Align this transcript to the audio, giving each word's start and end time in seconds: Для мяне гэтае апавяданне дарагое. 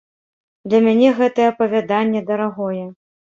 Для 0.71 0.79
мяне 0.85 1.09
гэтае 1.19 1.45
апавяданне 1.49 2.21
дарагое. 2.31 2.83